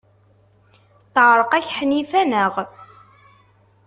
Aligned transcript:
Teɛreq-ak 1.13 1.67
Ḥnifa, 1.77 2.21
naɣ? 2.25 2.53